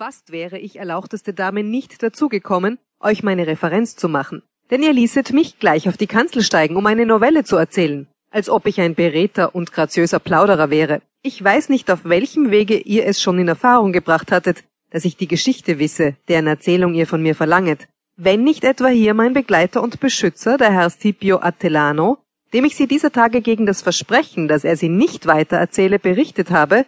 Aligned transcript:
Fast 0.00 0.32
wäre 0.32 0.58
ich, 0.58 0.76
erlauchteste 0.76 1.34
Dame, 1.34 1.62
nicht 1.62 2.02
dazugekommen, 2.02 2.78
euch 3.00 3.22
meine 3.22 3.46
Referenz 3.46 3.96
zu 3.96 4.08
machen. 4.08 4.42
Denn 4.70 4.82
ihr 4.82 4.94
ließet 4.94 5.34
mich 5.34 5.58
gleich 5.58 5.90
auf 5.90 5.98
die 5.98 6.06
Kanzel 6.06 6.42
steigen, 6.42 6.76
um 6.76 6.86
eine 6.86 7.04
Novelle 7.04 7.44
zu 7.44 7.56
erzählen, 7.56 8.06
als 8.30 8.48
ob 8.48 8.64
ich 8.64 8.80
ein 8.80 8.94
beredter 8.94 9.54
und 9.54 9.74
graziöser 9.74 10.18
Plauderer 10.18 10.70
wäre. 10.70 11.02
Ich 11.20 11.44
weiß 11.44 11.68
nicht, 11.68 11.90
auf 11.90 12.06
welchem 12.06 12.50
Wege 12.50 12.78
ihr 12.78 13.04
es 13.04 13.20
schon 13.20 13.38
in 13.38 13.48
Erfahrung 13.48 13.92
gebracht 13.92 14.32
hattet, 14.32 14.64
dass 14.88 15.04
ich 15.04 15.18
die 15.18 15.28
Geschichte 15.28 15.78
wisse, 15.78 16.16
deren 16.28 16.46
Erzählung 16.46 16.94
ihr 16.94 17.06
von 17.06 17.22
mir 17.22 17.34
verlanget. 17.34 17.86
Wenn 18.16 18.42
nicht 18.42 18.64
etwa 18.64 18.88
hier 18.88 19.12
mein 19.12 19.34
Begleiter 19.34 19.82
und 19.82 20.00
Beschützer, 20.00 20.56
der 20.56 20.72
Herr 20.72 20.88
Scipio 20.88 21.40
Atellano, 21.40 22.16
dem 22.54 22.64
ich 22.64 22.74
sie 22.74 22.86
dieser 22.86 23.12
Tage 23.12 23.42
gegen 23.42 23.66
das 23.66 23.82
Versprechen, 23.82 24.48
dass 24.48 24.64
er 24.64 24.78
sie 24.78 24.88
nicht 24.88 25.26
weiter 25.26 25.58
erzähle, 25.58 25.98
berichtet 25.98 26.50
habe, 26.50 26.86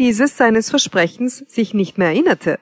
dieses 0.00 0.38
seines 0.38 0.70
Versprechens 0.70 1.44
sich 1.46 1.74
nicht 1.74 1.98
mehr 1.98 2.08
erinnerte. 2.08 2.58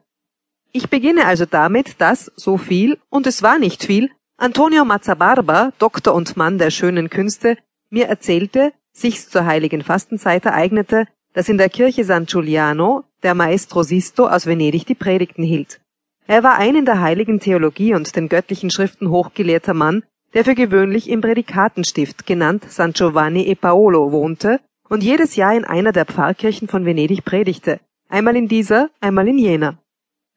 Ich 0.73 0.91
beginne 0.91 1.25
also 1.25 1.47
damit, 1.47 2.01
dass 2.01 2.33
so 2.35 2.59
viel, 2.59 2.99
und 3.11 3.29
es 3.29 3.45
war 3.45 3.61
nicht 3.61 3.85
viel, 3.85 4.11
Antonio 4.37 4.85
Mazzabarba, 4.85 5.73
Doktor 5.79 6.15
und 6.15 6.37
Mann 6.37 6.59
der 6.59 6.73
schönen 6.73 7.11
Künste, 7.11 7.57
mir 7.91 8.09
erzählte, 8.09 8.73
sich's 8.93 9.29
zur 9.29 9.47
heiligen 9.47 9.83
Fastenzeit 9.85 10.47
ereignete, 10.47 11.07
dass 11.33 11.49
in 11.49 11.59
der 11.59 11.69
Kirche 11.69 12.03
San 12.03 12.27
Giuliano 12.27 13.05
der 13.23 13.37
Maestro 13.37 13.85
Sisto 13.85 14.27
aus 14.27 14.47
Venedig 14.47 14.85
die 14.87 14.97
Predigten 14.97 15.45
hielt. 15.45 15.81
Er 16.27 16.43
war 16.43 16.57
ein 16.57 16.75
in 16.75 16.87
der 16.87 17.01
heiligen 17.01 17.39
Theologie 17.39 17.95
und 17.95 18.17
den 18.17 18.29
göttlichen 18.29 18.71
Schriften 18.71 19.11
hochgelehrter 19.11 19.75
Mann, 19.75 20.03
der 20.35 20.45
für 20.45 20.57
gewöhnlich 20.57 21.09
im 21.09 21.21
Prädikatenstift, 21.21 22.27
genannt 22.27 22.65
San 22.69 22.95
Giovanni 22.95 23.47
e 23.47 23.55
Paolo, 23.55 24.11
wohnte 24.11 24.59
und 24.89 25.03
jedes 25.03 25.37
Jahr 25.37 25.55
in 25.55 25.65
einer 25.65 25.93
der 25.93 26.07
Pfarrkirchen 26.07 26.69
von 26.69 26.85
Venedig 26.85 27.25
predigte, 27.25 27.81
einmal 28.09 28.37
in 28.37 28.49
dieser, 28.49 28.91
einmal 29.01 29.29
in 29.29 29.39
jener. 29.39 29.79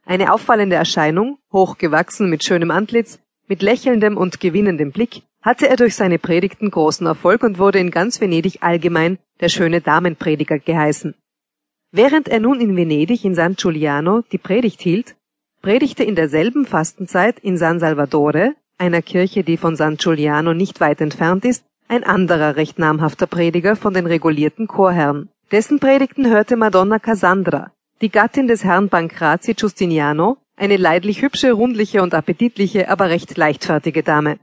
Eine 0.05 0.33
auffallende 0.33 0.75
Erscheinung, 0.75 1.37
hochgewachsen 1.51 2.29
mit 2.29 2.43
schönem 2.43 2.71
Antlitz, 2.71 3.19
mit 3.47 3.61
lächelndem 3.61 4.17
und 4.17 4.39
gewinnendem 4.39 4.91
Blick, 4.91 5.23
hatte 5.41 5.67
er 5.67 5.75
durch 5.75 5.95
seine 5.95 6.19
Predigten 6.19 6.69
großen 6.69 7.07
Erfolg 7.07 7.43
und 7.43 7.57
wurde 7.57 7.79
in 7.79 7.91
ganz 7.91 8.21
Venedig 8.21 8.59
allgemein 8.61 9.17
der 9.39 9.49
schöne 9.49 9.81
Damenprediger 9.81 10.59
geheißen. 10.59 11.15
Während 11.91 12.27
er 12.29 12.39
nun 12.39 12.61
in 12.61 12.75
Venedig 12.75 13.25
in 13.25 13.35
San 13.35 13.55
Giuliano 13.55 14.21
die 14.31 14.37
Predigt 14.37 14.81
hielt, 14.81 15.15
predigte 15.61 16.03
in 16.03 16.15
derselben 16.15 16.65
Fastenzeit 16.65 17.39
in 17.39 17.57
San 17.57 17.79
Salvatore, 17.79 18.55
einer 18.77 19.01
Kirche, 19.01 19.43
die 19.43 19.57
von 19.57 19.75
San 19.75 19.97
Giuliano 19.97 20.53
nicht 20.53 20.79
weit 20.79 21.01
entfernt 21.01 21.45
ist, 21.45 21.65
ein 21.87 22.03
anderer 22.03 22.55
recht 22.55 22.79
namhafter 22.79 23.27
Prediger 23.27 23.75
von 23.75 23.93
den 23.93 24.05
regulierten 24.05 24.67
Chorherren. 24.67 25.29
Dessen 25.51 25.79
Predigten 25.79 26.29
hörte 26.29 26.55
Madonna 26.55 26.99
Cassandra, 26.99 27.71
die 28.01 28.09
Gattin 28.09 28.47
des 28.47 28.63
Herrn 28.63 28.89
Pancrazi 28.89 29.53
Giustiniano, 29.53 30.37
eine 30.55 30.77
leidlich 30.77 31.21
hübsche, 31.21 31.51
rundliche 31.51 32.01
und 32.01 32.13
appetitliche, 32.13 32.87
aber 32.89 33.09
recht 33.09 33.35
leichtfertige 33.35 34.03
Dame. 34.03 34.39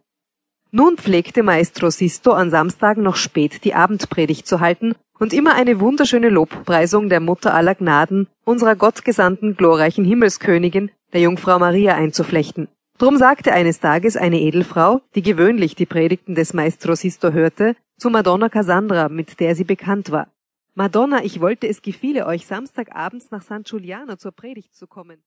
Nun 0.71 0.99
pflegte 0.99 1.43
Maestro 1.43 1.89
Sisto 1.89 2.33
an 2.33 2.51
Samstagen 2.51 3.03
noch 3.03 3.17
spät 3.17 3.65
die 3.65 3.75
Abendpredigt 3.75 4.47
zu 4.47 4.61
halten 4.61 4.95
und 5.19 5.33
immer 5.33 5.55
eine 5.55 5.81
wunderschöne 5.81 6.29
Lobpreisung 6.29 7.09
der 7.09 7.21
Mutter 7.21 7.55
aller 7.55 7.75
Gnaden, 7.75 8.29
unserer 8.45 8.77
gottgesandten 8.77 9.57
glorreichen 9.57 10.05
Himmelskönigin, 10.05 10.91
der 11.15 11.23
Jungfrau 11.23 11.59
Maria 11.59 11.95
einzuflechten. 11.95 12.69
Drum 12.99 13.17
sagte 13.17 13.53
eines 13.53 13.79
Tages 13.79 14.17
eine 14.17 14.41
Edelfrau, 14.41 15.01
die 15.15 15.23
gewöhnlich 15.23 15.77
die 15.77 15.87
Predigten 15.87 16.35
des 16.35 16.53
Maestro 16.53 16.97
Sisto 16.97 17.31
hörte, 17.31 17.77
zu 17.97 18.11
Madonna 18.11 18.49
Cassandra, 18.49 19.09
mit 19.09 19.39
der 19.39 19.55
sie 19.55 19.63
bekannt 19.63 20.11
war. 20.11 20.27
Madonna, 20.75 21.23
ich 21.23 21.41
wollte, 21.41 21.69
es 21.69 21.81
gefiele 21.81 22.27
euch, 22.27 22.45
Samstagabends 22.45 23.31
nach 23.31 23.43
San 23.43 23.63
Giuliano 23.63 24.17
zur 24.17 24.33
Predigt 24.33 24.75
zu 24.75 24.89
kommen. 24.89 25.23